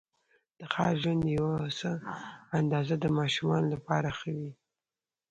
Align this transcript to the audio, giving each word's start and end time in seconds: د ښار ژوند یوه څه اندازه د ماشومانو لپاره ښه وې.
د 0.59 0.61
ښار 0.73 0.93
ژوند 1.01 1.23
یوه 1.37 1.55
څه 1.79 1.91
اندازه 2.59 2.95
د 2.99 3.05
ماشومانو 3.17 3.67
لپاره 3.75 4.09
ښه 4.17 4.29
وې. 4.37 4.51